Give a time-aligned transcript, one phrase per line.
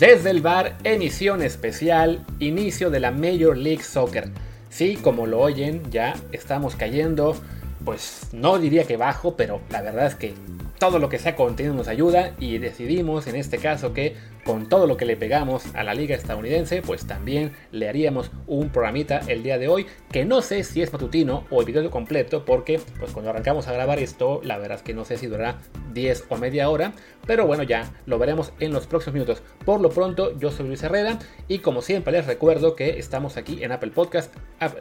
[0.00, 4.30] Desde el bar, emisión especial, inicio de la Major League Soccer.
[4.70, 7.36] Sí, como lo oyen, ya estamos cayendo,
[7.84, 10.32] pues no diría que bajo, pero la verdad es que
[10.78, 14.86] todo lo que sea contenido nos ayuda y decidimos en este caso que con todo
[14.86, 19.42] lo que le pegamos a la liga estadounidense, pues también le haríamos un programita el
[19.42, 23.32] día de hoy, que no sé si es matutino o episodio completo, porque pues cuando
[23.32, 25.58] arrancamos a grabar esto, la verdad es que no sé si durará
[25.92, 26.92] 10 o media hora,
[27.26, 29.42] pero bueno, ya lo veremos en los próximos minutos.
[29.64, 33.62] Por lo pronto, yo soy Luis Herrera y como siempre les recuerdo que estamos aquí
[33.62, 34.34] en Apple Podcast,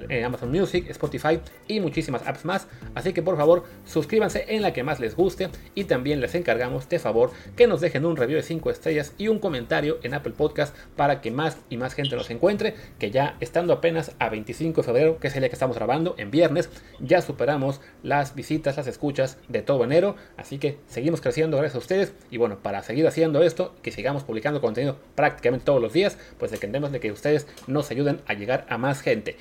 [0.10, 4.74] en Amazon Music, Spotify y muchísimas apps más, así que por favor suscríbanse en la
[4.74, 8.38] que más les guste y también les encargamos de favor que nos dejen un review
[8.38, 12.16] de 5 estrellas y un comentario en Apple Podcast para que más y más gente
[12.16, 15.56] nos encuentre, que ya estando apenas a 25 de febrero, que es el día que
[15.56, 20.78] estamos grabando, en viernes, ya superamos las visitas, las escuchas de todo enero, así que
[21.00, 24.98] seguimos creciendo gracias a ustedes y bueno, para seguir haciendo esto, que sigamos publicando contenido
[25.16, 29.00] prácticamente todos los días, pues dependemos de que ustedes nos ayuden a llegar a más
[29.00, 29.38] gente.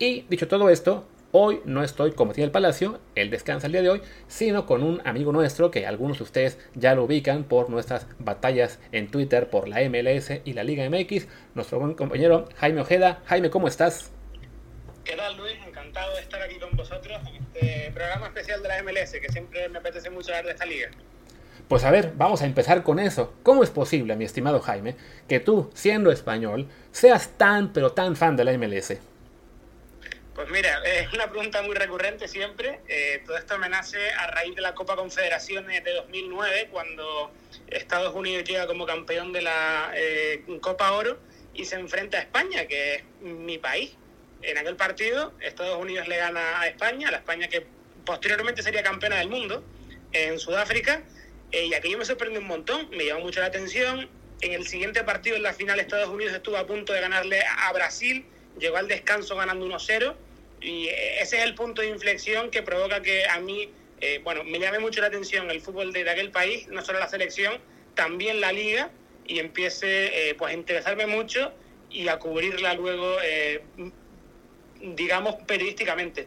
[0.00, 3.82] Y dicho todo esto, Hoy no estoy como tiene el Palacio, él descansa el día
[3.82, 7.68] de hoy, sino con un amigo nuestro que algunos de ustedes ya lo ubican por
[7.68, 12.80] nuestras batallas en Twitter por la MLS y la Liga MX, nuestro buen compañero Jaime
[12.80, 13.20] Ojeda.
[13.26, 14.10] Jaime, ¿cómo estás?
[15.04, 15.67] ¿Qué tal Luis?
[15.98, 19.68] Encantado de estar aquí con vosotros en este programa especial de la MLS, que siempre
[19.68, 20.90] me apetece mucho hablar de esta liga.
[21.66, 23.34] Pues a ver, vamos a empezar con eso.
[23.42, 24.94] ¿Cómo es posible, mi estimado Jaime,
[25.28, 28.98] que tú, siendo español, seas tan pero tan fan de la MLS?
[30.36, 32.78] Pues mira, es una pregunta muy recurrente siempre.
[32.86, 37.32] Eh, todo esto me nace a raíz de la Copa Confederaciones de 2009, cuando
[37.66, 41.18] Estados Unidos llega como campeón de la eh, Copa Oro
[41.54, 43.96] y se enfrenta a España, que es mi país.
[44.42, 47.66] En aquel partido, Estados Unidos le gana a España, la España que
[48.04, 49.64] posteriormente sería campeona del mundo,
[50.12, 51.02] en Sudáfrica,
[51.50, 54.08] eh, y aquello me sorprendió un montón, me llamó mucho la atención.
[54.40, 57.72] En el siguiente partido, en la final, Estados Unidos estuvo a punto de ganarle a
[57.72, 58.24] Brasil,
[58.58, 60.14] llegó al descanso ganando 1-0
[60.60, 64.58] y ese es el punto de inflexión que provoca que a mí, eh, bueno, me
[64.58, 67.58] llame mucho la atención el fútbol de, aquel país, no solo la selección,
[67.94, 68.90] también la liga,
[69.26, 71.52] y empiece eh, pues a interesarme mucho
[71.90, 73.62] y a cubrirla luego, eh,
[74.80, 76.26] digamos, periodísticamente.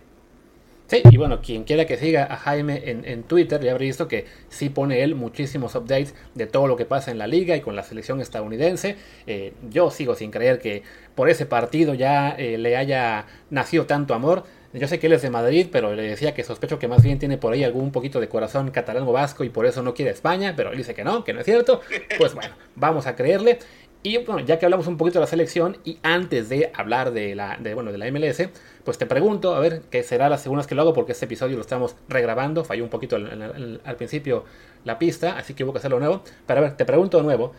[0.91, 4.25] Sí, y bueno, quien quiera que siga a Jaime en, Twitter ya habrá visto que
[4.49, 7.77] sí pone él muchísimos updates de todo lo que pasa en la liga y con
[7.77, 8.97] la selección estadounidense.
[9.25, 10.83] Eh, yo sigo sin creer que
[11.15, 14.43] por ese partido ya eh, le haya nacido tanto amor.
[14.73, 17.19] Yo sé que él es de Madrid, pero le decía que sospecho que más bien
[17.19, 20.11] tiene por ahí algún poquito de corazón catalán o vasco y por eso no quiere
[20.11, 21.79] España, pero él dice que no, que no es cierto.
[22.17, 23.59] Pues bueno, vamos a creerle.
[24.03, 27.35] Y bueno, ya que hablamos un poquito de la selección y antes de hablar de
[27.35, 28.49] la, bueno, de la MLS,
[28.83, 31.25] pues te pregunto, a ver, que será la segunda vez que lo hago porque este
[31.25, 34.43] episodio lo estamos regrabando, falló un poquito al, principio
[34.85, 36.23] la pista, así que hubo que hacerlo nuevo.
[36.47, 37.53] Pero a ver, te pregunto de nuevo,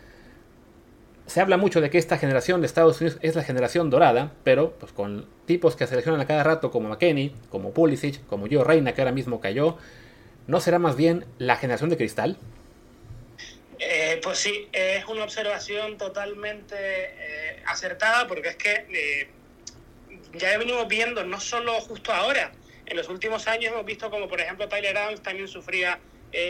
[1.27, 4.73] se habla mucho de que esta generación de Estados Unidos es la generación dorada, pero
[4.73, 8.91] pues con tipos que seleccionan a cada rato como McKenney, como Pulisic, como Gio Reina
[8.91, 9.77] que ahora mismo cayó,
[10.47, 12.37] ¿no será más bien la generación de cristal?
[13.85, 19.27] Eh, pues sí, es una observación totalmente eh, acertada porque es que eh,
[20.33, 22.53] ya venimos viendo, no solo justo ahora,
[22.85, 25.99] en los últimos años hemos visto como por ejemplo Tyler Adams también sufría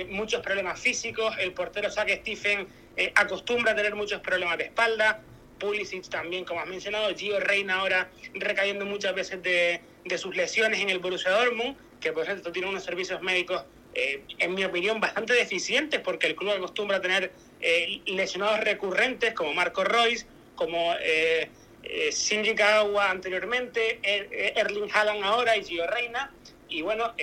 [0.08, 2.70] muchos problemas físicos, el portero Zach Stephen
[3.16, 5.20] acostumbra a tener muchos problemas de espalda,
[5.60, 10.80] Pulisic también, como has mencionado, Gio Reina ahora recayendo muchas veces de, de sus lesiones
[10.80, 13.66] en el Borussia Dortmund, que por ejemplo tiene unos servicios médicos
[13.96, 17.32] eh, en mi opinión, bastante deficientes porque el club acostumbra a tener
[17.62, 21.50] eh, lesionados recurrentes como Marco Royce, como eh,
[21.84, 26.32] eh Shinji Kagawa anteriormente, er, Erling Haaland ahora y Gio Reina.
[26.70, 27.14] Y bueno,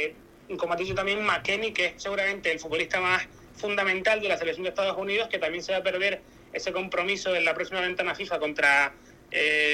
[0.58, 3.26] como ha dicho también McKenny, que es seguramente el futbolista más
[3.56, 6.20] fundamental de la selección de Estados Unidos, que también se va a perder
[6.52, 8.94] ese compromiso en la próxima ventana FIFA contra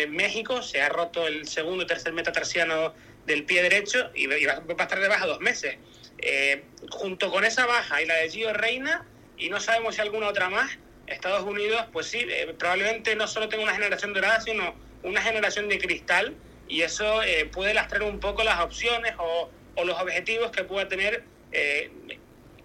[0.08, 0.62] México.
[0.62, 2.94] Se ha roto el segundo y tercer metatarsiano
[3.26, 5.76] del pie derecho y va a estar de baja dos meses.
[6.18, 9.04] Eh, junto con esa baja y la de Gio Reina,
[9.36, 13.48] y no sabemos si alguna otra más, Estados Unidos, pues sí, eh, probablemente no solo
[13.48, 16.34] tenga una generación dorada, sino una generación de cristal,
[16.68, 20.88] y eso eh, puede lastrar un poco las opciones o, o los objetivos que pueda
[20.88, 21.22] tener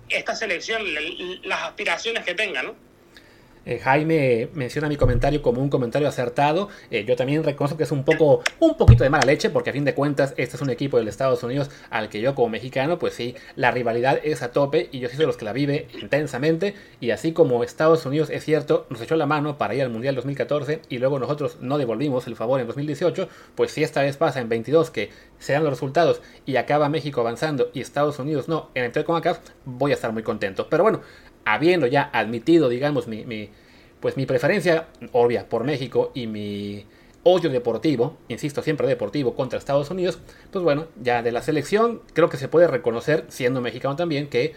[0.09, 0.81] esta selección,
[1.43, 2.75] las aspiraciones que tenga, ¿no?
[3.65, 6.69] Eh, Jaime menciona mi comentario como un comentario acertado.
[6.89, 9.73] Eh, yo también reconozco que es un poco, un poquito de mala leche, porque a
[9.73, 12.97] fin de cuentas este es un equipo del Estados Unidos al que yo como mexicano,
[12.97, 15.87] pues sí, la rivalidad es a tope y yo soy de los que la vive
[16.01, 16.75] intensamente.
[16.99, 20.15] Y así como Estados Unidos es cierto, nos echó la mano para ir al Mundial
[20.15, 24.41] 2014 y luego nosotros no devolvimos el favor en 2018, pues si esta vez pasa
[24.41, 25.09] en 22 que
[25.39, 29.39] se dan los resultados y acaba México avanzando y Estados Unidos no en el CONCACAF,
[29.65, 30.67] voy a estar muy contento.
[30.69, 31.01] Pero bueno,
[31.45, 33.49] habiendo ya admitido, digamos, mi,
[33.99, 36.85] pues mi preferencia obvia por México y mi
[37.23, 40.19] odio deportivo, insisto siempre deportivo contra Estados Unidos,
[40.51, 44.53] pues bueno, ya de la selección creo que se puede reconocer, siendo mexicano también, que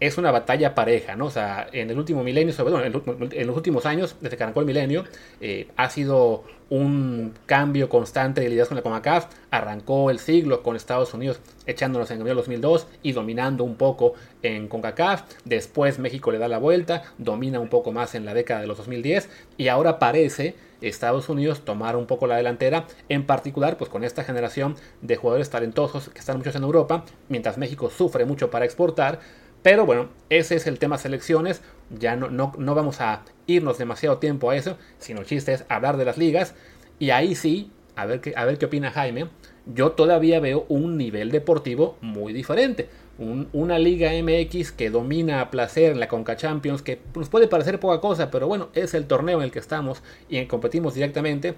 [0.00, 1.26] es una batalla pareja, ¿no?
[1.26, 2.84] O sea, en el último milenio, sobre todo
[3.32, 5.04] en, los últimos años, desde que arrancó el milenio,
[5.40, 9.26] eh, ha sido un cambio constante de liderazgo con la CONCACAF.
[9.50, 14.68] Arrancó el siglo con Estados Unidos echándonos en el 2002 y dominando un poco en
[14.68, 15.22] CONCACAF.
[15.44, 18.76] Después México le da la vuelta, domina un poco más en la década de los
[18.76, 24.04] 2010 y ahora parece Estados Unidos tomar un poco la delantera, en particular pues con
[24.04, 28.64] esta generación de jugadores talentosos que están muchos en Europa, mientras México sufre mucho para
[28.64, 29.18] exportar
[29.62, 31.62] pero bueno, ese es el tema selecciones.
[31.90, 35.64] Ya no, no, no vamos a irnos demasiado tiempo a eso, sino el chiste es
[35.68, 36.54] hablar de las ligas.
[36.98, 39.28] Y ahí sí, a ver qué, a ver qué opina Jaime.
[39.66, 42.88] Yo todavía veo un nivel deportivo muy diferente.
[43.18, 47.80] una Liga MX que domina a placer en la Conca Champions, que nos puede parecer
[47.80, 51.54] poca cosa, pero bueno, es el torneo en el que estamos y en competimos directamente.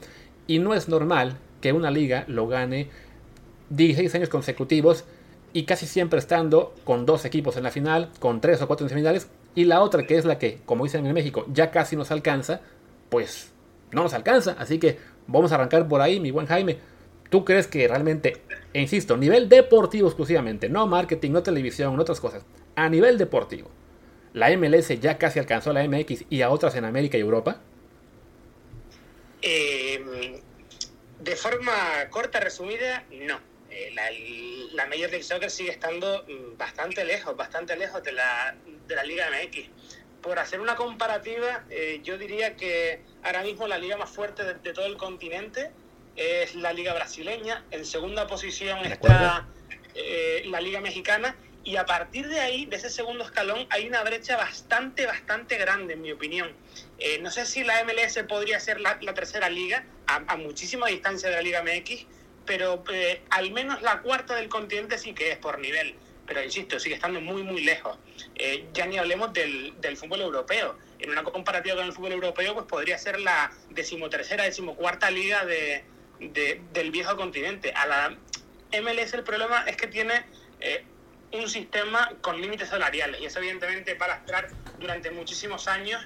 [0.47, 2.88] Y no es normal que una liga lo gane
[3.69, 5.05] 16 años consecutivos
[5.52, 8.91] y casi siempre estando con dos equipos en la final, con tres o cuatro en
[8.91, 12.11] semifinales, y la otra que es la que, como dicen en México, ya casi nos
[12.11, 12.61] alcanza,
[13.08, 13.52] pues
[13.93, 14.56] no nos alcanza.
[14.58, 16.79] Así que vamos a arrancar por ahí, mi buen Jaime.
[17.31, 18.43] ¿Tú crees que realmente,
[18.73, 22.44] e insisto, nivel deportivo exclusivamente, no marketing, no televisión, no otras cosas,
[22.75, 23.70] a nivel deportivo,
[24.32, 27.61] la MLS ya casi alcanzó a la MX y a otras en América y Europa?
[29.43, 30.43] Eh,
[31.20, 31.73] de forma
[32.11, 33.50] corta, resumida, no.
[33.80, 34.10] Eh, la,
[34.74, 38.54] la, Major League Soccer sigue estando mm, bastante lejos, bastante lejos de la,
[38.86, 39.68] de la Liga MX.
[40.20, 44.72] Por hacer una comparativa, eh, yo diría que ahora mismo la liga más fuerte de,
[44.74, 45.70] todo el continente
[46.16, 49.46] es la liga brasileña, en segunda posición está
[49.94, 51.34] eh, la liga mexicana
[51.64, 55.94] y a partir de ahí, de ese segundo escalón, hay una brecha bastante, bastante grande,
[55.94, 56.52] en mi opinión.
[57.22, 61.36] no sé si la MLS podría ser la, tercera liga, a, a, muchísima distancia de
[61.36, 62.06] la Liga MX,
[62.50, 65.94] pero eh, al menos la cuarta del continente sí que es por nivel.
[66.26, 67.97] Pero insisto, sigue estando muy, muy lejos.
[68.35, 70.76] Eh, ya ni hablemos del, del, fútbol europeo.
[70.99, 75.85] En una comparativa con el fútbol europeo, pues podría ser la decimotercera, decimocuarta liga de,
[76.19, 77.73] de, del viejo continente.
[77.73, 78.17] A la
[78.82, 80.25] MLS el problema es que tiene
[80.58, 80.82] eh,
[81.32, 84.49] un sistema con límites salariales y eso evidentemente va a lastrar
[84.81, 86.05] durante muchísimos años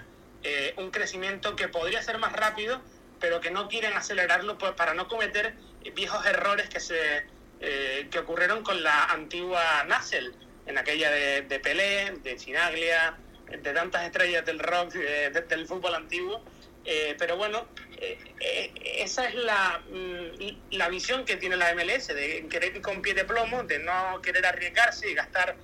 [0.76, 2.82] un crecimiento que podría ser más rápido,
[3.18, 5.54] pero que no quieren acelerarlo pues, para no cometer
[5.92, 7.24] viejos errores que se
[7.66, 10.34] eh, que ocurrieron con la antigua Nassel,
[10.66, 13.16] en aquella de, de, Pelé, de Chinaglia,
[13.50, 16.42] de tantas estrellas del rock, del fútbol antiguo.
[16.84, 17.66] Eh, pero bueno,
[17.98, 23.00] eh, esa es la, mm, la visión que tiene la MLS, de querer ir con
[23.00, 25.56] pie de plomo, de no querer arriesgarse y gastar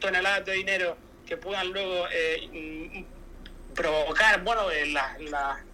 [0.00, 2.06] toneladas de dinero que puedan luego
[3.74, 5.64] provocar, bueno, la, la,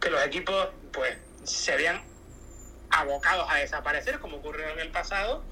[0.00, 2.11] que los equipos pues se vean
[2.92, 5.44] abocados a desaparecer, como ocurrió en el pasado.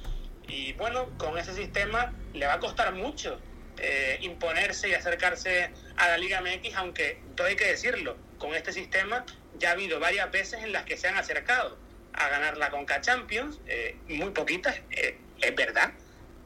[0.47, 3.41] Y bueno, con ese sistema le va a costar mucho
[3.79, 8.73] eh, imponerse y acercarse a la Liga MX, aunque todo hay que decirlo, con este
[8.73, 9.25] sistema
[9.59, 11.79] ya ha habido varias veces en las que se han acercado
[12.13, 15.93] a ganar la Conca Champions, eh, muy poquitas, eh, es verdad,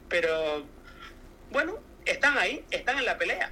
[0.07, 0.65] pero
[1.51, 3.51] bueno, están ahí, están en la pelea.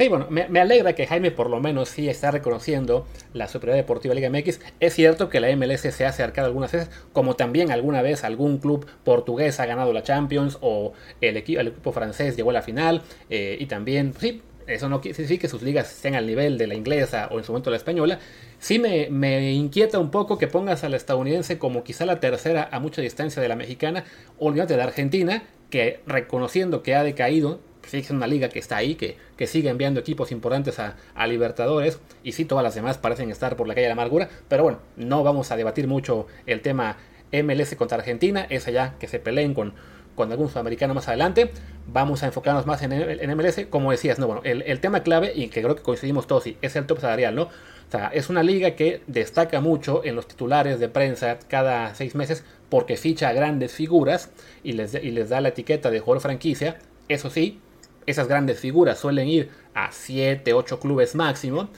[0.00, 4.14] Sí, bueno, me, alegra que Jaime por lo menos sí está reconociendo la superioridad deportiva
[4.14, 4.58] Liga MX.
[4.80, 8.56] Es cierto que la MLS se ha acercado algunas veces, como también alguna vez algún
[8.56, 13.58] club portugués ha ganado la Champions o el equipo, francés llegó a la final eh,
[13.60, 16.76] y también, sí, eso no quiere decir que sus ligas estén al nivel de la
[16.76, 18.20] inglesa o en su momento la española.
[18.58, 22.70] Sí me, me, inquieta un poco que pongas a la estadounidense como quizá la tercera
[22.72, 24.04] a mucha distancia de la mexicana,
[24.38, 28.76] olvídate de la Argentina, que reconociendo que ha decaído, sí es una liga que está
[28.76, 30.96] ahí, que, que sigue enviando equipos importantes a,
[31.26, 34.64] Libertadores, y sí, todas las demás parecen estar por la calle de la amargura, pero
[34.64, 36.96] bueno, no vamos a debatir mucho el tema
[37.32, 39.74] MLS contra Argentina, es allá que se peleen con,
[40.16, 41.52] con algún sudamericano más adelante,
[41.86, 45.32] vamos a enfocarnos más en, en MLS, como decías, no, bueno, el, el, tema clave,
[45.34, 47.48] y que creo que coincidimos todos, sí, es el top salarial, ¿no?
[47.90, 52.14] O sea, es una liga que destaca mucho en los titulares de prensa cada seis
[52.14, 54.30] meses porque ficha a grandes figuras
[54.62, 56.78] y les, y les da la etiqueta de jugador franquicia.
[57.08, 57.58] Eso sí,
[58.06, 61.68] esas grandes figuras suelen ir a 7, 8 clubes máximo,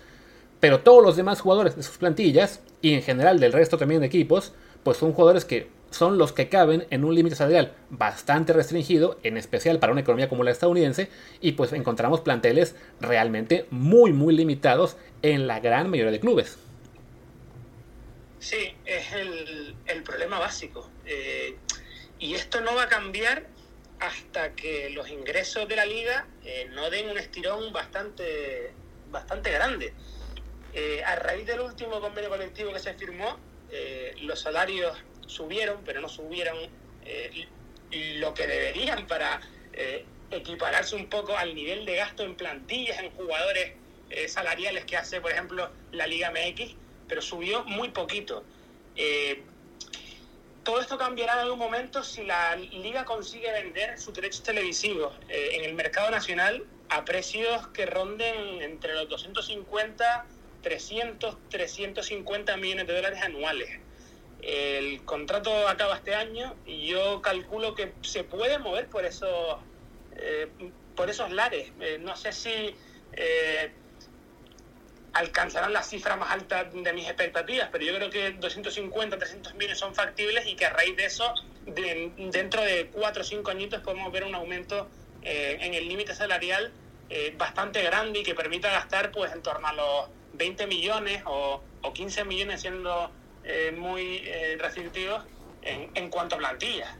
[0.60, 4.06] pero todos los demás jugadores de sus plantillas, y en general del resto también de
[4.06, 4.52] equipos,
[4.82, 9.36] pues son jugadores que son los que caben en un límite salarial bastante restringido, en
[9.36, 11.08] especial para una economía como la estadounidense,
[11.40, 16.58] y pues encontramos planteles realmente muy, muy limitados en la gran mayoría de clubes.
[18.38, 20.90] Sí, es el, el problema básico.
[21.06, 21.56] Eh,
[22.18, 23.46] y esto no va a cambiar
[24.02, 28.72] hasta que los ingresos de la liga eh, no den un estirón bastante
[29.10, 29.92] bastante grande.
[30.74, 33.38] Eh, a raíz del último convenio colectivo que se firmó,
[33.70, 36.56] eh, los salarios subieron, pero no subieron
[38.20, 39.40] lo que deberían para
[40.30, 43.72] equipararse un poco al nivel de gasto en plantillas, en jugadores
[44.28, 46.74] salariales que hace, por ejemplo, la Liga MX,
[47.08, 48.44] pero subió muy poquito.
[50.64, 55.64] Todo esto cambiará en algún momento si la liga consigue vender sus derechos televisivos en
[55.64, 60.26] el mercado nacional a precios que ronden entre los 250
[60.62, 63.68] 300, 350 millones de dólares anuales.
[64.40, 69.58] El contrato acaba este año y yo calculo que se puede mover por esos,
[70.16, 70.48] eh,
[70.96, 71.70] por esos lares.
[71.80, 72.74] Eh, no sé si
[73.12, 73.72] eh,
[75.12, 79.78] alcanzarán la cifra más alta de mis expectativas, pero yo creo que 250, 300 millones
[79.78, 81.32] son factibles y que a raíz de eso,
[81.66, 84.88] dentro de 4 o 5 añitos, podemos ver un aumento
[85.22, 86.72] en el límite salarial
[87.36, 91.62] bastante grande y que permita gastar pues en torno a los 20 millones o,
[91.94, 93.10] 15 millones siendo
[93.44, 95.24] eh, muy eh, restrictivos
[95.62, 96.96] en, en, cuanto a plantilla.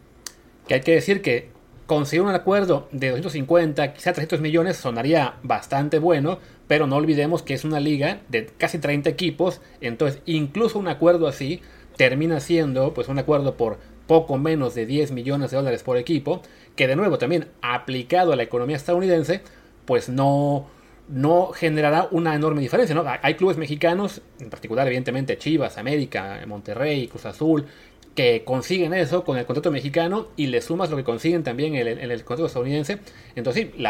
[0.67, 1.51] Que hay que decir que
[1.95, 7.53] conseguir un acuerdo de 250, quizá 300 millones sonaría bastante bueno, pero no olvidemos que
[7.53, 11.61] es una liga de casi 30 equipos, entonces incluso un acuerdo así
[11.99, 16.41] termina siendo pues un acuerdo por poco menos de 10 millones de dólares por equipo,
[16.77, 19.43] que de nuevo también aplicado a la economía estadounidense,
[19.85, 20.69] pues no,
[21.09, 22.97] no generará una enorme diferencia.
[23.21, 27.67] Hay clubes mexicanos, en particular evidentemente Chivas, América, Monterrey, Cruz Azul,
[28.15, 31.87] que consiguen eso con el contrato mexicano y le sumas lo que consiguen también en
[31.87, 32.99] el, contrato estadounidense.
[33.37, 33.83] Entonces sí,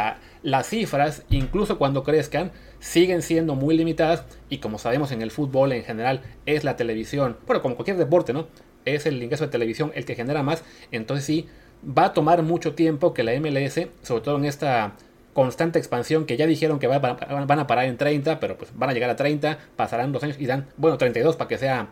[0.42, 5.72] las cifras, incluso cuando crezcan, siguen siendo muy limitadas y como sabemos en el fútbol
[5.72, 8.46] en general es la televisión, bueno, como cualquier deporte, ¿no?
[8.84, 10.64] Es el ingreso de televisión el que genera más.
[10.92, 11.48] Entonces sí,
[11.86, 14.92] va a tomar mucho tiempo que la MLS, sobre todo en esta
[15.32, 18.92] constante expansión que ya dijeron que van a parar en 30, pero pues van a
[18.92, 21.88] llegar a 30, pasarán dos años y dan, bueno, 32 para que sea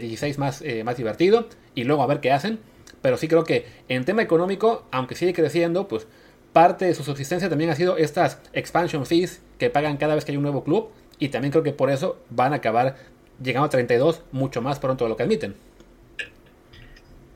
[0.00, 2.58] 16 eh, más, eh, más divertido y luego a ver qué hacen.
[3.00, 6.06] Pero sí creo que en tema económico, aunque sigue creciendo, pues
[6.52, 10.32] parte de su subsistencia también ha sido estas expansion fees que pagan cada vez que
[10.32, 12.96] hay un nuevo club y también creo que por eso van a acabar
[13.42, 15.56] llegando a 32 mucho más pronto de lo que admiten.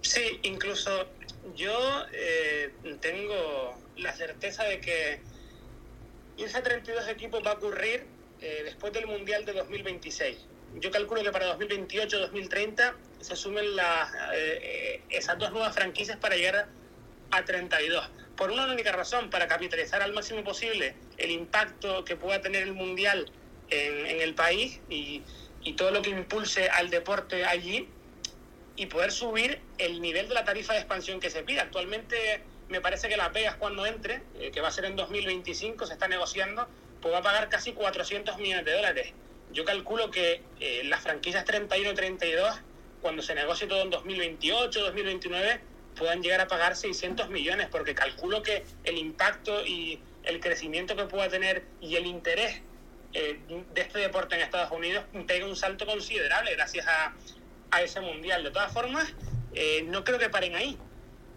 [0.03, 0.91] Sí, incluso
[1.57, 1.73] yo
[2.13, 5.21] eh, tengo la certeza de que
[6.37, 8.05] irse a 32 equipos va a ocurrir
[8.41, 10.37] eh, después del Mundial de 2026.
[10.77, 16.69] Yo calculo que para 2028-2030 se sumen las, eh, esas dos nuevas franquicias para llegar
[17.31, 18.11] a, 32.
[18.37, 22.73] Por una única razón, para capitalizar al máximo posible el impacto que pueda tener el
[22.73, 23.31] Mundial
[23.71, 25.23] en, el país y,
[25.65, 27.89] y todo lo que impulse al deporte allí
[28.77, 31.61] y poder subir el nivel de la tarifa de expansión que se pide.
[31.61, 35.87] Actualmente me parece que Las Vegas cuando entre, eh, que va a ser en 2025,
[35.87, 36.69] se está negociando,
[37.01, 39.13] pues va a pagar casi 400 millones de dólares.
[39.57, 42.61] Yo calculo que eh, las franquicias 31 y 32,
[43.01, 45.61] cuando se negocie todo en 2028, 2029,
[45.97, 51.05] puedan llegar a pagar 600 millones, porque calculo que el impacto y el crecimiento que
[51.05, 52.61] pueda tener y el interés
[53.15, 53.41] eh,
[53.73, 57.15] de este deporte en Estados Unidos pega un salto considerable gracias a,
[57.71, 58.45] a ese mundial.
[58.45, 59.15] De todas formas,
[59.87, 60.77] no creo que paren ahí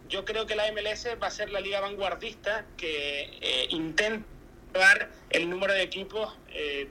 [0.09, 4.25] yo creo que la MLS va a ser la liga vanguardista que eh, intenta
[4.73, 6.88] llevar el número de equipos eh,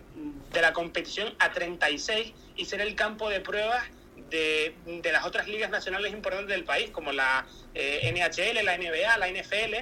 [0.53, 3.85] de la competición a 36 y ser el campo de pruebas
[4.31, 4.75] de,
[5.11, 9.75] las otras ligas nacionales importantes del país, como la eh, NHL, la NBA, la NFL,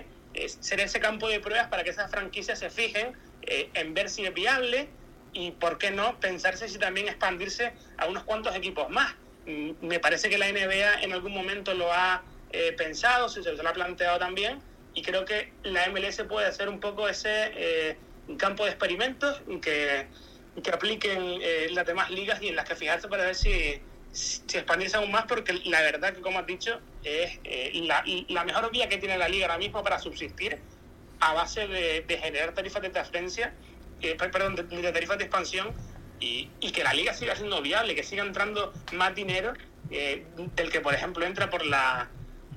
[0.60, 4.34] ser ese campo de pruebas para que esas franquicias se fijen en ver si es
[4.34, 4.88] viable
[5.36, 9.14] y, ¿por qué no?, pensarse si también expandirse a unos cuantos equipos más.
[9.46, 13.52] Mm, me parece que la NBA en algún momento lo ha eh, pensado, se, se
[13.52, 14.60] lo ha planteado también,
[14.96, 17.96] y creo que la MLS puede hacer un poco ese eh,
[18.38, 20.06] campo de experimentos que,
[20.62, 23.78] que apliquen eh, las demás ligas y en las que fijarse para ver si,
[24.10, 27.38] si expandirse aún más, porque la verdad que, como has dicho, es
[27.74, 30.58] la, la, mejor vía que tiene la liga ahora mismo para subsistir
[31.20, 33.52] a base de, generar tarifas de transferencia,
[34.18, 35.74] perdón, de, tarifas de expansión
[36.20, 39.52] y, que la liga siga siendo viable, que siga entrando más dinero
[39.90, 42.08] del que, por ejemplo, entra por la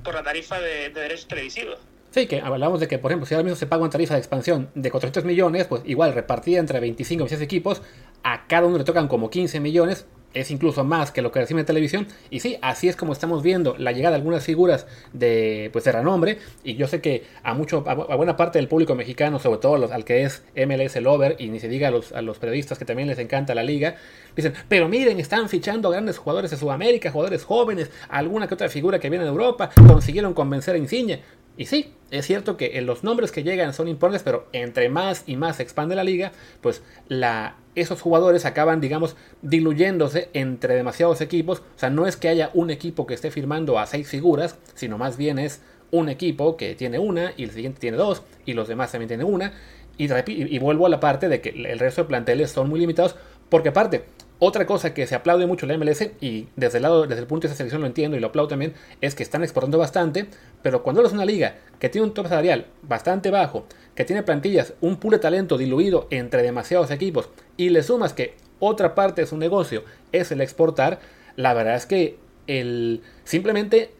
[0.04, 1.80] por la tarifa de, derechos televisivos.
[2.12, 4.20] Sí, que hablamos de que, por ejemplo, si ahora mismo se paga una tarifa de
[4.20, 7.82] expansión de 400 millones, pues igual repartida entre 25 o 26 equipos,
[8.24, 11.60] a cada uno le tocan como 15 millones, es incluso más que lo que recibe
[11.60, 12.08] en televisión.
[12.30, 15.92] Y sí, así es como estamos viendo la llegada de algunas figuras de, pues, de
[15.92, 16.38] renombre.
[16.64, 20.06] Y yo sé que a mucho, a, buena parte del público mexicano, sobre todo al
[20.06, 23.08] que es MLS Lover, y ni se diga a los, a los periodistas que también
[23.08, 23.96] les encanta la liga,
[24.36, 29.00] dicen, pero miren, están fichando grandes jugadores de Sudamérica, jugadores jóvenes, alguna que otra figura
[29.00, 31.22] que viene de Europa, consiguieron convencer a Insigne.
[31.60, 35.36] Y sí, es cierto que los nombres que llegan son importantes, pero entre más y
[35.36, 41.60] más se expande la liga, pues la, esos jugadores acaban, digamos, diluyéndose entre demasiados equipos.
[41.60, 44.98] O sea, no es que haya un equipo que esté firmando a seis figuras, sino
[44.98, 45.62] más bien es
[45.92, 49.28] un equipo que tiene una y el siguiente tiene dos y los demás también tienen
[49.28, 49.52] una.
[49.98, 53.18] Y, y vuelvo a la parte de que el resto de planteles son muy limitados,
[53.50, 54.06] porque aparte,
[54.40, 57.48] otra cosa que se aplaude mucho la MLS, y desde el lado, desde el punto
[57.48, 60.28] de esa selección lo entiendo y lo aplaudo también, es que están exportando bastante,
[60.62, 63.66] pero cuando eres una liga que tiene un top salarial bastante bajo,
[63.96, 68.96] que tiene plantillas, un de talento diluido entre demasiados equipos, y le sumas que otra
[68.96, 71.00] parte de su negocio es el exportar,
[71.36, 72.18] la verdad es que
[72.48, 73.92] el simplemente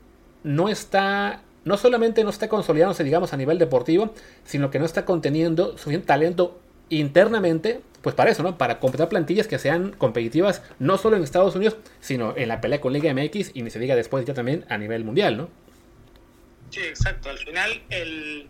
[0.44, 4.14] no está no solamente no está consolidándose, digamos, a nivel deportivo,
[4.46, 6.58] sino que no está conteniendo suficiente talento
[6.90, 8.58] internamente pues para eso, ¿no?
[8.58, 12.80] Para completar plantillas que sean competitivas no solo en Estados Unidos, sino en la pelea
[12.80, 15.50] con Liga MX y ni se diga después ya también a nivel mundial, ¿no?
[16.70, 17.30] Sí, exacto.
[17.30, 18.50] Al final el,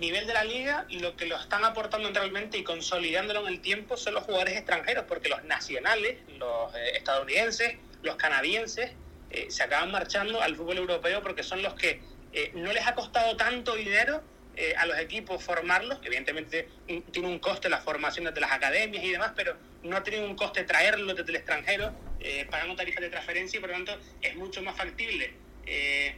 [0.00, 3.96] nivel de la liga, lo que lo están aportando realmente y consolidándolo en el tiempo
[3.96, 8.92] son los jugadores extranjeros, porque los nacionales, los eh, estadounidenses, los canadienses,
[9.30, 12.00] eh, se acaban marchando al fútbol europeo porque son los que
[12.32, 14.22] eh, no les ha costado tanto dinero
[14.58, 16.66] eh, a los equipos formarlos, evidentemente
[17.10, 20.64] tiene un coste la formación de las academias y demás, pero no tiene un coste
[20.64, 24.62] traerlos desde el extranjero, eh, pagando tarifas de transferencia y por lo tanto es mucho
[24.62, 25.34] más factible
[25.66, 26.14] eh,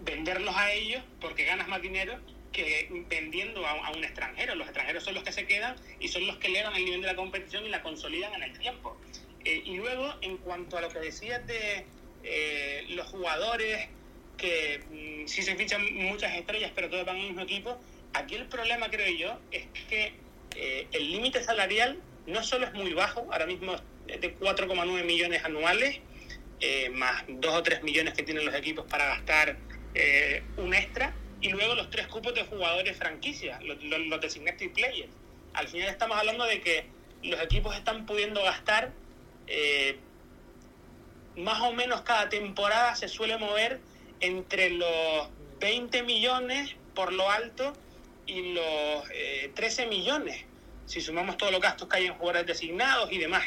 [0.00, 2.18] venderlos a ellos porque ganas más dinero
[2.52, 4.54] que vendiendo a, un extranjero.
[4.54, 7.08] Los extranjeros son los que se quedan y son los que elevan el nivel de
[7.08, 8.96] la competición y la consolidan en el tiempo.
[9.44, 11.84] y luego, en cuanto a lo que decías de
[12.88, 13.88] los jugadores
[14.36, 14.80] que
[15.24, 17.78] mm, sí se fichan muchas estrellas, pero todos van el mismo equipo.
[18.12, 20.14] Aquí el problema, creo yo, es que
[20.56, 23.74] eh, el límite salarial no solo es muy bajo, ahora mismo
[24.08, 26.00] es de 4,9 millones anuales,
[26.60, 29.56] eh, más 2 o 3 millones que tienen los equipos para gastar
[29.94, 35.10] eh, un extra, y luego los tres cupos de jugadores franquicia, los, los, designated players.
[35.52, 36.86] Al final estamos hablando de que
[37.22, 38.92] los equipos están pudiendo gastar
[41.36, 43.80] más o menos cada temporada se suele mover
[44.20, 45.28] entre los
[45.60, 47.72] 20 millones por lo alto
[48.26, 49.04] y los
[49.54, 50.44] 13 eh, millones,
[50.86, 53.44] si sumamos todos los gastos que hay en jugadores designados y demás.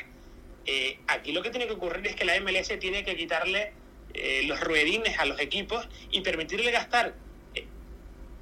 [0.65, 3.73] Eh, aquí lo que tiene que ocurrir es que la MLS tiene que quitarle
[4.13, 7.15] eh, los ruedines a los equipos y permitirle gastar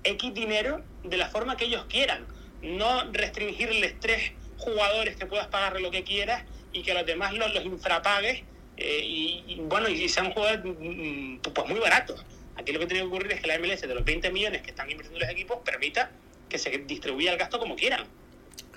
[0.04, 2.26] X dinero de la forma que ellos quieran,
[2.62, 7.34] no restringirles tres jugadores que puedas pagarle lo que quieras y que a los demás
[7.34, 8.44] los, los infrapagues
[8.78, 12.24] eh, y, bueno, y sean jugadores mm, mm, pues muy baratos.
[12.56, 14.70] Aquí lo que tiene que ocurrir es que la MLS de los 20 millones que
[14.70, 16.12] están invirtiendo los equipos permita
[16.50, 18.06] que se distribuya el gasto como quieran.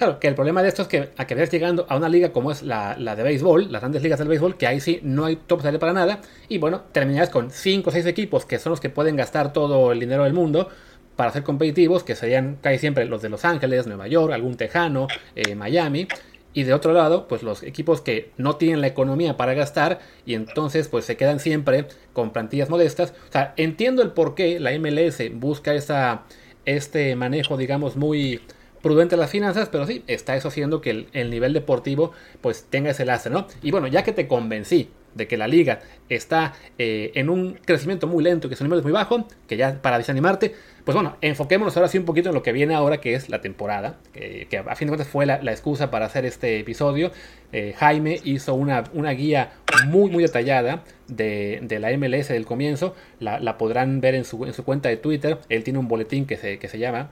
[0.00, 2.50] Claro, que el problema de esto es que a que llegando a una liga como
[2.50, 5.60] es la, de béisbol, las grandes ligas del béisbol, que ahí sí no hay top
[5.60, 8.88] salary para nada, y bueno, terminas con 5 o 6 equipos que son los que
[8.88, 10.70] pueden gastar todo el dinero del mundo
[11.16, 15.06] para ser competitivos, que serían casi siempre los de Los Ángeles, Nueva York, algún tejano,
[15.36, 16.08] eh, Miami,
[16.52, 20.34] y de otro lado, pues los equipos que no tienen la economía para gastar y
[20.34, 23.14] entonces pues se quedan siempre con plantillas modestas.
[23.28, 26.22] O sea, entiendo el por qué la MLS busca esa,
[26.64, 28.40] este manejo, digamos, muy
[28.82, 32.90] prudente de las finanzas, pero sí, está eso haciendo que el, nivel deportivo pues tenga
[32.90, 33.46] ese lastre, ¿no?
[33.62, 38.06] Y bueno, ya que te convencí de que la liga está eh, en un crecimiento
[38.06, 41.76] muy lento, que su nivel es muy bajo, que ya para desanimarte, pues bueno, enfoquémonos
[41.76, 44.74] ahora sí un poquito en lo que viene ahora, que es la temporada, que, a
[44.76, 47.12] fin de cuentas fue la, excusa para hacer este episodio.
[47.52, 49.52] Eh, Jaime hizo una, una, guía
[49.86, 54.64] muy, muy detallada de, la MLS del comienzo, la, podrán ver en su, en su,
[54.64, 57.10] cuenta de Twitter, él tiene un boletín que se, que se llama,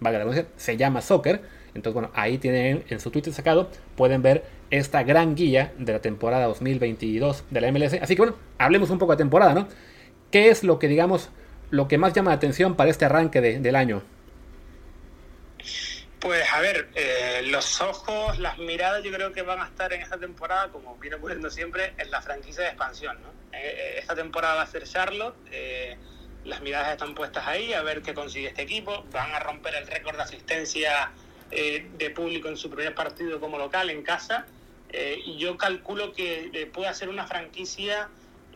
[0.00, 1.40] valga la se llama Soccer,
[1.74, 6.00] entonces bueno, ahí tienen en su Twitter sacado, pueden ver esta gran guía de la
[6.00, 7.94] temporada 2022 de la MLS.
[7.94, 9.68] Así que bueno, hablemos un poco de temporada, ¿no?
[10.30, 11.30] ¿Qué es lo que digamos
[11.70, 14.02] lo que más llama la atención para este arranque del año?
[16.20, 20.02] Pues a ver, eh, los ojos, las miradas yo creo que van a estar en
[20.02, 23.18] esta temporada, como viene ocurriendo siempre, en la franquicia de expansión.
[23.22, 23.28] ¿no?
[23.56, 25.36] Eh, eh, esta temporada va a ser Charlotte,
[26.44, 29.86] las miradas están puestas ahí a ver qué consigue este equipo, van a romper el
[29.86, 31.12] récord de asistencia
[31.50, 34.46] de público en su primer partido como local en casa,
[34.92, 38.08] y yo calculo que puede ser una franquicia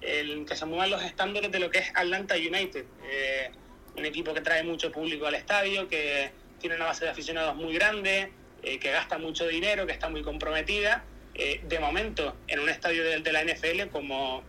[0.02, 3.50] el que se muevan los estándares de lo que es Atlanta United, eh,
[3.96, 7.74] un equipo que trae mucho público al estadio, que tiene una base de aficionados muy
[7.74, 12.68] grande, eh, que gasta mucho dinero, que está muy comprometida, eh, de momento en un
[12.68, 14.42] estadio de, de la NFL como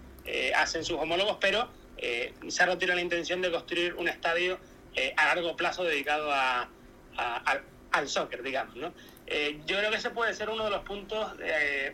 [0.55, 1.67] hacen sus homólogos, pero
[2.47, 4.57] Cerro tiene la intención de construir un estadio
[5.17, 6.69] a largo plazo dedicado a,
[7.91, 8.93] al soccer, digamos, ¿no?
[9.27, 11.33] Yo creo que ese puede ser uno de los puntos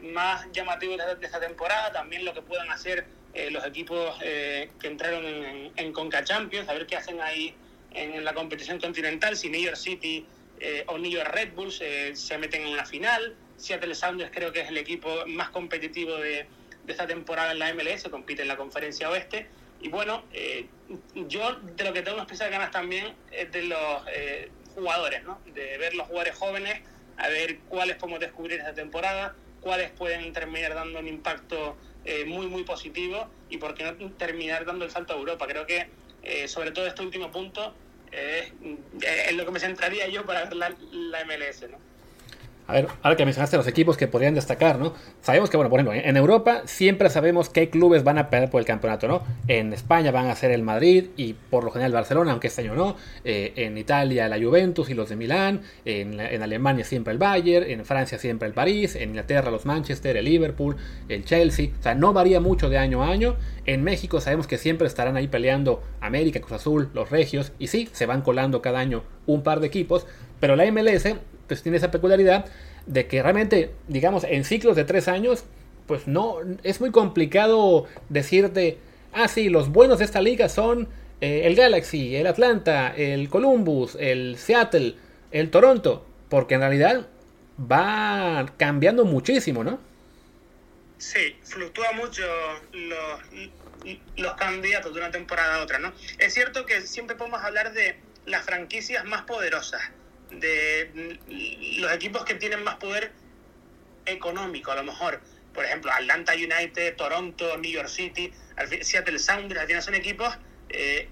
[0.02, 4.88] más llamativos de, esta temporada, también lo que puedan hacer eh, los equipos eh, que
[4.88, 7.54] entraron en, Conca Champions, a ver qué hacen ahí
[7.92, 10.26] en, la competición continental, si New York City
[10.60, 13.36] eh, o New York Red Bulls eh, se meten en una final.
[13.58, 16.48] Seattle Sounders creo que es el equipo más competitivo de,
[16.86, 19.48] de esta temporada en la MLS, compite en la conferencia oeste.
[19.82, 20.66] Y bueno, eh,
[21.28, 24.04] yo de lo que tengo especial ganas también es de los
[24.74, 25.40] jugadores, ¿no?
[25.54, 26.82] de ver los jugadores jóvenes,
[27.20, 31.78] a ver cuáles podemos descubrir esta temporada, cuáles pueden terminar dando un impacto
[32.26, 35.46] muy, muy positivo y por qué no terminar dando el salto a Europa.
[35.46, 35.88] Creo que
[36.24, 37.74] eh, sobre todo este último punto,
[38.12, 41.78] es en lo que me centraría yo para ver la, la MLS, ¿no?
[42.70, 44.94] A ver, ahora que mencionaste los equipos que podrían destacar, ¿no?
[45.22, 48.60] Sabemos que, bueno, por ejemplo, en Europa siempre sabemos qué clubes van a perder por
[48.60, 49.24] el campeonato, ¿no?
[49.48, 52.76] En España van a ser el Madrid y por lo general Barcelona, aunque este año
[52.76, 52.96] no.
[53.26, 55.62] Eh, en Italia la Juventus y los de Milán.
[55.84, 57.68] En, Alemania siempre el Bayern.
[57.68, 58.96] En Francia siempre el París.
[58.96, 60.76] En Inglaterra los Manchester, el Liverpool,
[61.08, 61.72] el Chelsea.
[61.80, 63.36] O sea, no varía mucho de año a año.
[63.66, 67.52] En México sabemos que siempre estarán ahí peleando América, Cruz Azul, los Regios.
[67.58, 70.06] Y sí, se van colando cada año un par de equipos.
[70.40, 71.16] Pero la MLS
[71.50, 72.46] pues tiene esa peculiaridad
[72.86, 75.44] de que realmente, digamos, en ciclos de tres años,
[75.88, 78.78] pues no, es muy complicado decirte,
[79.12, 80.88] ah, sí, los buenos de esta liga son
[81.20, 84.96] eh, el Galaxy, el Atlanta, el Columbus, el Seattle,
[85.32, 87.08] el Toronto, porque en realidad
[87.60, 89.80] va cambiando muchísimo, ¿no?
[91.00, 92.24] Sí, fluctúa mucho
[92.74, 93.22] los,
[94.18, 95.94] los candidatos de una temporada a otra, ¿no?
[96.20, 99.82] Es cierto que siempre podemos hablar de las franquicias más poderosas,
[100.32, 101.20] de
[101.80, 103.12] los equipos que tienen más poder
[104.06, 105.22] económico, a lo mejor.
[105.54, 108.32] Por ejemplo, Atlanta United, Toronto, New York City,
[108.82, 110.38] Seattle Sounders, al son equipos
[110.70, 111.10] eh,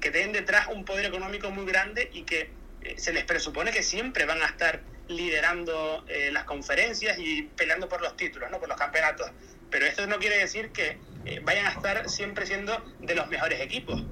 [0.00, 2.50] que tienen detrás un poder económico muy grande y que
[2.82, 7.88] eh, se les presupone que siempre van a estar liderando eh, las conferencias y peleando
[7.88, 8.60] por los títulos, ¿no?
[8.60, 9.30] por los campeonatos.
[9.70, 10.98] Pero esto no quiere decir que
[11.42, 14.04] vayan a estar siempre siendo de los mejores equipos,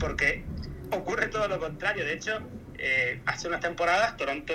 [0.00, 0.42] porque
[0.90, 2.04] ocurre todo lo contrario.
[2.04, 2.40] De hecho,
[2.86, 4.54] eh, hace unas temporadas Toronto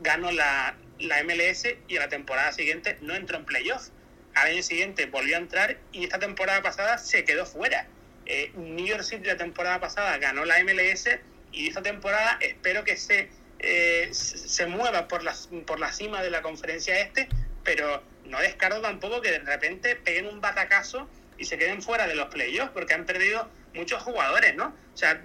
[0.00, 3.88] ganó la, la MLS y a la temporada siguiente no entró en playoff.
[4.34, 7.86] Al año siguiente volvió a entrar y esta temporada pasada se quedó fuera.
[8.26, 11.08] Eh, New York City la temporada pasada ganó la MLS
[11.52, 15.34] y esta temporada espero que se, eh, se mueva por la,
[15.66, 17.28] por la cima de la conferencia este,
[17.64, 22.14] pero no descarto tampoco que de repente peguen un batacazo y se queden fuera de
[22.14, 24.74] los playoffs porque han perdido muchos jugadores, ¿no?
[24.92, 25.22] O sea,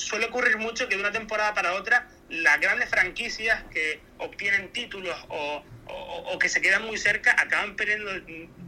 [0.00, 5.16] suele ocurrir mucho que de una temporada para otra las grandes franquicias que obtienen títulos
[5.28, 5.64] o,
[6.38, 8.10] que se quedan muy cerca acaban perdiendo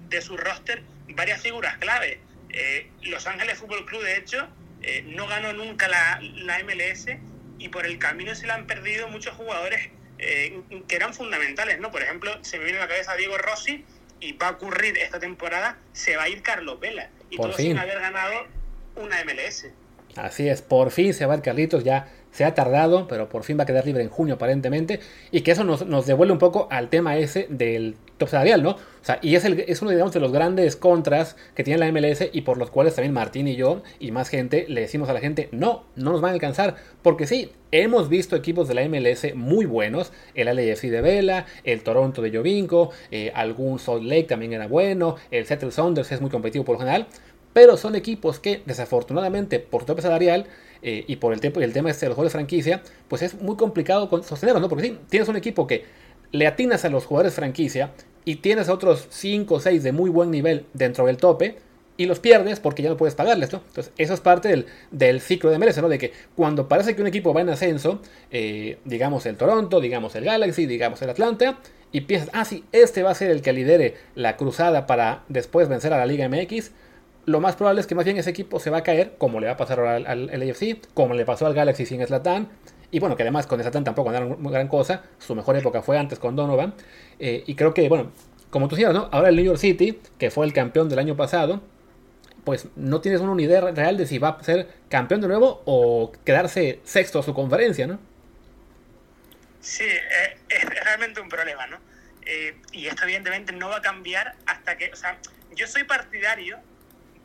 [0.09, 2.21] de su roster varias figuras clave.
[2.51, 4.49] Eh, Los Ángeles Fútbol Club, de hecho,
[4.83, 6.21] eh, no ganó nunca la,
[6.65, 7.07] MLS
[7.59, 11.91] y por el camino se le han perdido muchos jugadores eh, que eran fundamentales, ¿no?
[11.91, 13.85] Por ejemplo, se me viene a la cabeza Diego Rossi
[14.21, 17.79] y va a ocurrir esta temporada, se va a ir Carlos Vela y todo sin
[17.79, 18.47] haber ganado
[18.97, 19.69] una MLS.
[20.17, 23.59] Así es, por fin se va el Carlitos, ya se ha tardado, pero por fin
[23.59, 26.89] va a quedar libre en junio aparentemente, y que eso nos, devuelve un poco al
[26.89, 28.71] tema ese del top salarial, ¿no?
[28.71, 32.29] O sea, y es, el, es uno de los grandes contras que tiene la MLS
[32.33, 35.21] y por los cuales también Martín y yo y más gente le decimos a la
[35.21, 39.35] gente, no, no nos van a alcanzar, porque sí, hemos visto equipos de la MLS
[39.35, 44.53] muy buenos, el LAFC de Vela, el Toronto de Jovinko, eh, algún Salt Lake también
[44.53, 47.09] era bueno, el Seattle Sounders es muy competitivo por lo general,
[47.53, 50.47] pero son equipos que, desafortunadamente, por tope salarial
[50.83, 53.57] eh, y por el, tiempo, el tema este de los jugadores franquicia, pues es muy
[53.57, 54.69] complicado sostenerlos, ¿no?
[54.69, 55.85] Porque sí, tienes un equipo que
[56.33, 57.93] le atinas a los jugadores franquicia
[58.25, 61.57] y tienes a otros 5 o 6 de muy buen nivel dentro del tope
[61.97, 63.63] y los pierdes porque ya no puedes pagarles, ¿no?
[63.69, 65.89] Entonces, eso es parte del, del ciclo de MLS, ¿no?
[65.89, 70.15] De que cuando parece que un equipo va en ascenso, eh, digamos el Toronto, digamos
[70.17, 71.59] el Galaxy, digamos el Atlanta,
[71.93, 75.69] y piensas, ah, sí, este va a ser el que lidere la cruzada para después
[75.69, 76.73] vencer a la Liga MX,
[77.25, 79.47] lo más probable es que más bien ese equipo se va a caer, como le
[79.47, 82.49] va a pasar ahora al, al, AFC, como le pasó al Galaxy sin Slatan,
[82.91, 86.19] y bueno, que además con Slatan tampoco andaron gran cosa, su mejor época fue antes
[86.19, 86.75] con Donovan,
[87.19, 88.13] eh, y creo que, bueno,
[88.51, 89.09] como tú decías, ¿no?
[89.13, 91.63] Ahora el New York City, que fue el campeón del año pasado,
[92.45, 96.13] pues no tienes una idea real de si va a ser campeón de nuevo o
[96.25, 98.01] quedarse sexto a su conferencia, ¿no?
[99.61, 101.79] Sí, eh, es realmente un problema, ¿no?
[102.27, 105.19] Eh, y esto evidentemente no va a cambiar hasta que, o sea,
[105.55, 106.59] yo soy partidario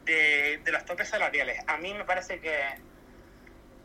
[0.07, 1.59] de, los topes salariales.
[1.67, 2.59] A mí me parece que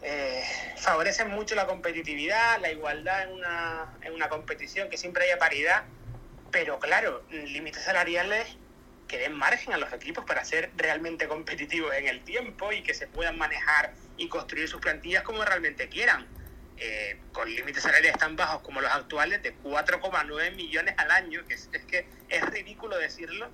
[0.02, 0.42] eh,
[0.76, 5.84] favorecen mucho la competitividad, la igualdad en una, en una competición, que siempre haya paridad,
[6.50, 8.56] pero claro, límites salariales
[9.08, 12.94] que den margen a los equipos para ser realmente competitivos en el tiempo y que
[12.94, 16.26] se puedan manejar y construir sus plantillas como realmente quieran.
[16.78, 21.54] Eh, con límites salariales tan bajos como los actuales de 4,9 millones al año, que
[21.54, 23.50] es, es que es ridículo decirlo,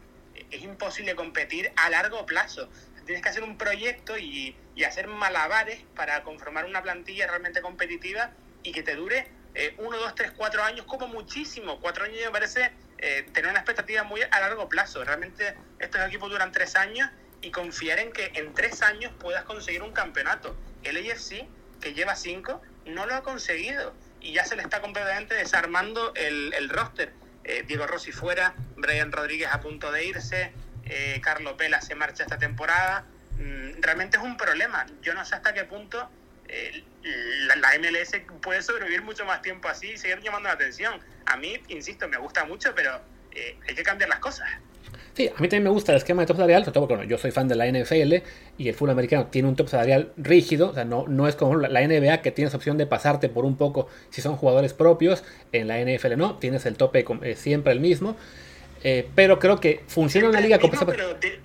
[0.50, 2.68] es imposible competir a largo plazo.
[3.04, 8.30] tienes que hacer un proyecto y, hacer malabares para conformar una plantilla realmente competitiva
[8.62, 11.80] y que te dure eh, uno, dos, tres, cuatro años como muchísimo.
[11.80, 15.02] Cuatro años me parece eh, tener una expectativa muy a largo plazo.
[15.02, 17.10] Realmente estos equipos duran tres años
[17.42, 20.56] y confiar en que en tres años puedas conseguir un campeonato.
[20.84, 21.48] El AFC,
[21.80, 26.68] que lleva cinco, no lo ha conseguido y ya se le está completamente desarmando el
[26.68, 27.12] roster.
[27.48, 30.52] Eh, Diego Rossi fuera, Brian Rodríguez a punto de irse,
[30.84, 33.06] eh, Carlos Vela se marcha esta temporada.
[33.38, 34.84] Mm, realmente es un problema.
[35.00, 36.10] Yo no sé hasta qué punto
[36.46, 41.00] eh, la, la, MLS puede sobrevivir mucho más tiempo así y seguir llamando la atención.
[41.24, 43.00] A mí, insisto, me gusta mucho, pero
[43.34, 44.46] hay que cambiar las cosas.
[45.18, 47.18] Sí, a mí también me gusta el esquema de top salarial, sobre todo porque yo
[47.18, 48.24] soy fan de la NFL
[48.56, 51.56] y el fútbol americano tiene un top salarial rígido, o sea, no, no es como
[51.56, 55.66] la NBA que tienes opción de pasarte por un poco si son jugadores propios, en
[55.66, 58.14] la NFL no, tienes el tope eh, siempre el mismo,
[58.84, 60.60] eh, pero creo que funciona una liga.
[60.60, 61.40] Pero de,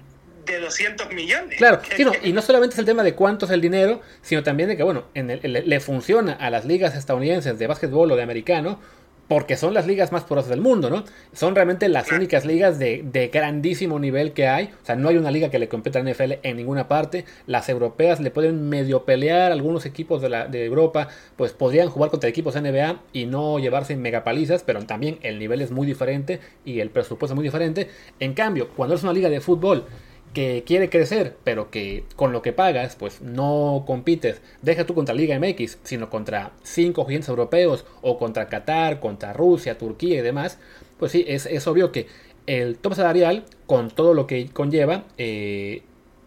[0.46, 1.58] de 200 millones.
[1.58, 1.82] Claro,
[2.22, 4.84] y no solamente es el tema de cuánto es el dinero, sino también de que,
[4.84, 8.80] bueno, en el, le funciona a las ligas estadounidenses de básquetbol o de americano
[9.28, 11.04] porque son las ligas más porosas del mundo, ¿no?
[11.32, 14.66] Son realmente las únicas ligas de, grandísimo nivel que hay.
[14.82, 17.26] O sea, no hay una liga que le competa a la NFL en ninguna parte.
[17.48, 19.52] Las europeas le pueden medio pelear.
[19.52, 21.08] Algunos equipos de, la, de Europa,
[21.38, 25.72] pues podrían jugar contra equipos NBA y no llevarse megapalizas, pero también el nivel es
[25.72, 27.90] muy diferente y el presupuesto es muy diferente.
[28.20, 29.86] En cambio, cuando es una liga de fútbol
[30.34, 35.16] que quiere crecer, pero que con lo que pagas, pues no compites, deja tú contra
[35.16, 40.60] Liga MX, sino contra cinco gigantes europeos o contra Qatar, contra Rusia, Turquía y demás,
[40.98, 42.08] pues sí, es, obvio que
[42.48, 45.84] el top salarial, con todo lo que conlleva, eh,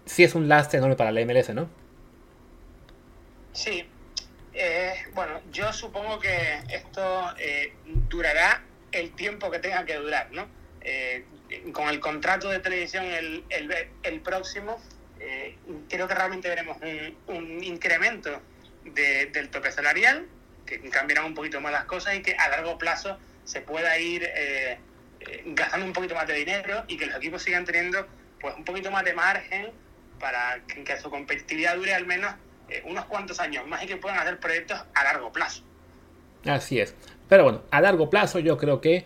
[0.06, 1.68] sí es un lastre enorme para la MLS, ¿no?
[3.52, 3.84] Sí.
[4.54, 7.74] Eh, bueno, yo supongo que esto eh,
[8.08, 10.46] durará el tiempo que tenga que durar, ¿no?
[11.72, 13.44] Con el contrato de televisión el,
[14.02, 14.80] el, próximo,
[15.20, 15.56] eh,
[15.88, 16.76] creo que realmente veremos
[17.28, 18.40] un, incremento
[18.84, 20.26] del tope salarial,
[20.64, 24.24] que cambiarán un poquito más las cosas y que a largo plazo se pueda ir
[24.24, 24.78] eh,
[25.20, 28.06] eh, gastando un poquito más de dinero y que los equipos sigan teniendo
[28.40, 29.70] pues un poquito más de margen
[30.18, 32.34] para que, su competitividad dure al menos
[32.84, 35.62] unos cuantos años más y que puedan hacer proyectos a largo plazo.
[36.44, 36.94] Así es.
[37.28, 39.04] Pero bueno, a largo plazo yo creo que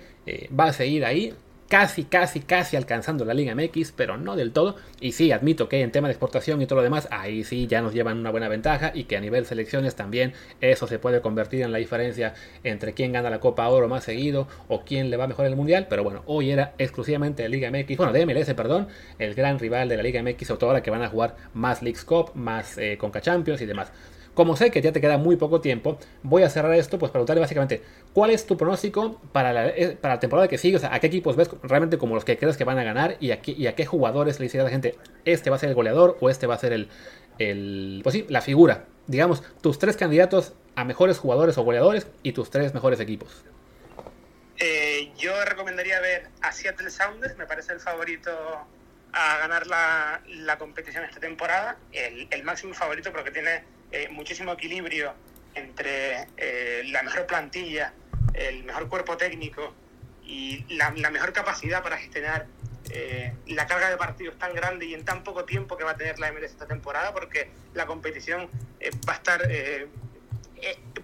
[0.58, 1.36] va a seguir ahí
[1.70, 4.74] casi, casi, casi alcanzando la Liga MX, pero no del todo.
[5.00, 7.80] Y sí, admito que en tema de exportación y todo lo demás, ahí sí ya
[7.80, 11.62] nos llevan una buena ventaja y que a nivel selecciones también eso se puede convertir
[11.62, 15.28] en la diferencia entre quién gana la Copa Oro más seguido o quién le va
[15.28, 15.86] mejor en el Mundial.
[15.88, 18.88] Pero bueno, hoy era exclusivamente de Liga MX, bueno, de MLS, perdón,
[19.20, 21.82] el gran rival de la Liga MX, sobre todo ahora que van a jugar más
[21.82, 23.92] Leagues Cup, más eh, Conca Champions y demás.
[24.34, 27.40] Como sé que ya te queda muy poco tiempo, voy a cerrar esto pues preguntarle
[27.40, 30.94] básicamente cuál es tu pronóstico para la, eh, para la temporada que sigue, o sea,
[30.94, 33.42] a qué equipos ves realmente como los que crees que van a ganar y a
[33.42, 36.16] qué, a qué jugadores le dice a la gente, este va a ser el goleador
[36.20, 36.88] o este va a ser el,
[37.38, 38.84] el, pues sí, la figura.
[39.06, 43.44] Digamos, tus tres candidatos a mejores jugadores o goleadores y tus tres mejores equipos.
[44.58, 48.30] Eh, yo recomendaría ver a Seattle Sounders, me parece el favorito
[49.12, 54.52] a ganar la, la competición esta temporada, el, el máximo favorito porque tiene eh, muchísimo
[54.52, 55.14] equilibrio
[55.54, 57.92] entre eh, la mejor plantilla,
[58.34, 59.74] el mejor cuerpo técnico
[60.24, 62.46] y la, mejor capacidad para gestionar
[62.90, 65.96] eh, la carga de partidos tan grande y en tan poco tiempo que va a
[65.96, 68.48] tener la MLS esta temporada, porque la competición
[69.08, 69.48] va a estar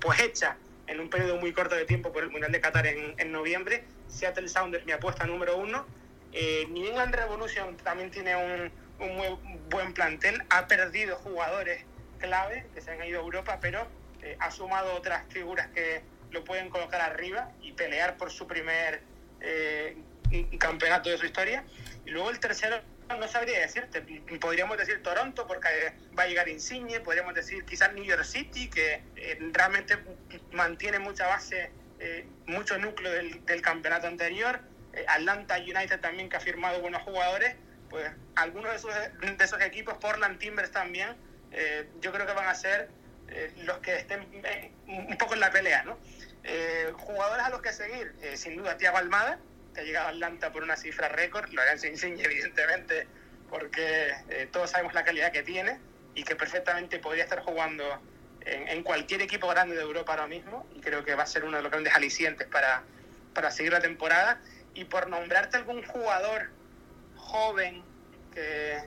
[0.01, 3.15] pues hecha en un periodo muy corto de tiempo por el Mundial de Qatar en,
[3.19, 3.85] en noviembre.
[4.09, 5.87] Seattle Sounders, mi apuesta número uno.
[6.69, 9.39] New England Revolution también tiene un, un muy
[9.71, 11.85] buen plantel, ha perdido jugadores
[12.19, 13.87] clave que se han ido a Europa, pero
[14.23, 19.01] eh, ha sumado otras figuras que lo pueden colocar arriba y pelear por su primer
[19.41, 19.97] eh,
[20.59, 21.65] campeonato de su historia.
[22.05, 24.03] Y luego el tercero, no sabría decirte,
[24.41, 25.69] podríamos decir Toronto porque
[26.19, 29.97] va a llegar Insigne, podríamos decir quizás New York City, que eh, realmente
[30.53, 31.71] mantiene mucha base,
[32.47, 34.61] mucho núcleo del campeonato anterior.
[35.07, 37.55] Atlanta United también que ha firmado buenos jugadores,
[37.89, 38.95] pues algunos de esos,
[39.39, 41.17] de esos equipos, Portland Timbers también,
[41.53, 42.89] eh, yo creo que van a ser
[43.29, 45.99] eh, los que estén eh, un poco en la pelea, ¿no?
[46.93, 49.41] jugadores a los que seguir, sin duda Tiago Almada,
[49.75, 53.09] que ha llegado a Atlanta por una cifra récord, lo harán sin evidentemente,
[53.51, 54.15] porque
[54.53, 55.81] todos sabemos la calidad que tiene
[56.15, 58.01] y que perfectamente podría estar jugando
[58.43, 61.43] en, en, cualquier equipo grande de Europa ahora mismo y creo que va a ser
[61.43, 62.85] uno de los grandes alicientes para,
[63.35, 64.41] para seguir la temporada.
[64.77, 66.51] Y por nombrarte algún jugador
[67.17, 67.83] joven
[68.33, 68.79] que,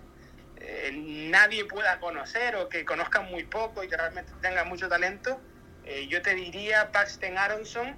[0.61, 5.39] eh, nadie pueda conocer o que conozcan muy poco y que realmente tengan mucho talento,
[5.85, 7.95] eh, yo te diría Paxton Aronson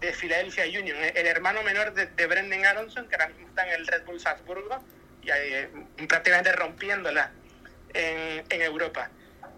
[0.00, 3.80] de Philadelphia Union, eh, el hermano menor de, Brendan Aronson, que ahora mismo está en
[3.80, 4.84] el Red Bull Salzburgo
[5.22, 7.30] y prácticamente rompiéndola
[7.94, 9.08] en, Europa.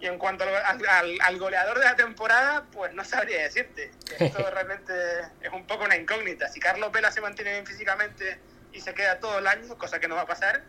[0.01, 3.91] Y en cuanto al, goleador de la temporada, pues no sabría decirte.
[4.19, 4.93] Esto realmente
[5.41, 6.49] es un poco una incógnita.
[6.49, 8.39] Si Carlos Vela se mantiene bien físicamente
[8.73, 10.63] y se queda todo el año, cosa que no va a pasar,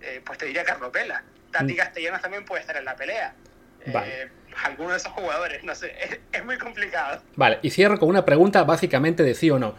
[0.00, 1.22] eh, pues te diría Carlos Vela.
[1.50, 1.76] Tati mm.
[1.76, 3.34] Castellanos también puede estar en la pelea.
[3.84, 4.28] Eh,
[4.64, 5.94] alguno de esos jugadores, no sé,
[6.32, 7.22] es, muy complicado.
[7.36, 9.74] Vale, y cierro con una pregunta básicamente de sí o no.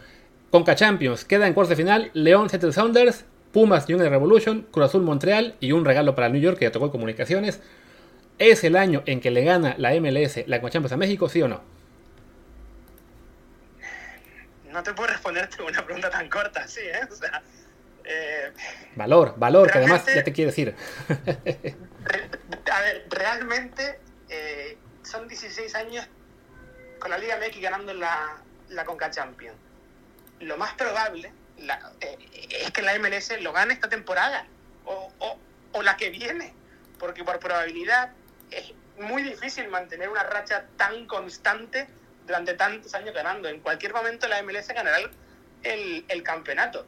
[0.49, 5.03] Conca Champions, queda en cuartos de final León Seattle Sounders, Pumas Young Revolution, Cruz Azul
[5.03, 7.61] Montreal y un regalo para New York que ya tocó comunicaciones.
[8.39, 11.41] ¿Es el año en que le gana la MLS la Conca Champions a México, sí
[11.41, 11.61] o no?
[14.71, 17.07] No te puedo responderte una pregunta tan corta, sí, ¿eh?
[17.09, 17.43] O sea,
[18.05, 18.51] eh,
[18.95, 20.75] valor, valor, que además ya te quiere decir.
[22.71, 26.07] a ver, realmente eh, son 16 años
[26.99, 28.37] con la Liga MX ganando la,
[28.69, 29.57] la Conca Champions.
[30.39, 31.31] Lo más probable
[32.01, 32.17] eh,
[32.49, 34.45] es que la MLS lo gane esta temporada
[34.85, 35.11] o,
[35.71, 36.53] o, la que viene,
[36.99, 38.11] porque por probabilidad
[38.57, 41.87] es muy difícil mantener una racha tan constante
[42.25, 43.49] durante tantos años ganando.
[43.49, 44.97] En cualquier momento la MLS ganará
[45.63, 46.85] el, el campeonato.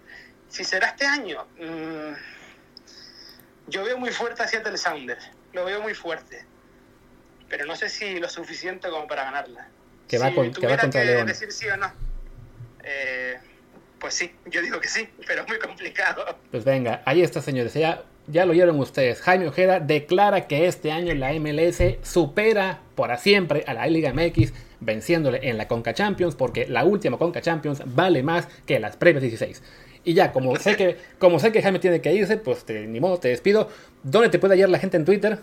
[0.49, 2.13] Si será este año, mm,
[3.67, 6.45] yo veo muy fuerte a Seattle Sounders, lo veo muy fuerte,
[7.49, 9.67] pero no sé si lo suficiente como para ganarla.
[10.07, 11.25] Que va, con, que va contra que León.
[11.25, 11.91] decir sí o no,
[12.83, 13.39] eh,
[13.99, 16.37] pues sí, yo digo que sí, pero es muy complicado.
[16.51, 17.73] Pues venga, ahí está, señores.
[17.73, 19.21] Ya, ya lo oyeron ustedes.
[19.21, 24.53] Jaime Ojeda declara que este año la MLS supera por siempre a la Liga MX,
[24.79, 29.21] venciéndole en la Conca Champions, porque la última Conca Champions vale más que las previas
[29.21, 29.61] 16.
[30.03, 32.99] Y ya, como sé que, como sé que Jaime tiene que irse, pues te, ni
[32.99, 33.69] modo, te despido.
[34.03, 35.39] ¿Dónde te puede hallar la gente en Twitter?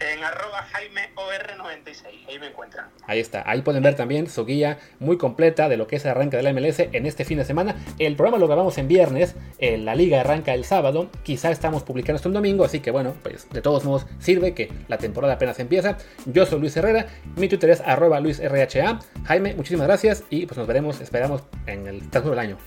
[0.00, 2.86] En arroba JaimeOR96, ahí me encuentran.
[3.06, 6.12] Ahí está, ahí pueden ver también su guía muy completa de lo que es el
[6.12, 7.74] arranque de la MLS en este fin de semana.
[7.98, 12.28] El programa lo grabamos en viernes, la liga arranca el sábado, quizá estamos publicando esto
[12.28, 15.98] un domingo, así que bueno, pues de todos modos sirve que la temporada apenas empieza.
[16.26, 17.06] Yo soy Luis Herrera,
[17.36, 19.00] mi Twitter es arroba LuisRHA.
[19.24, 22.58] Jaime, muchísimas gracias y pues nos veremos, esperamos en el transcurso del año.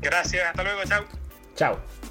[0.00, 1.04] Gracias, hasta luego, chao.
[1.54, 2.01] Chao.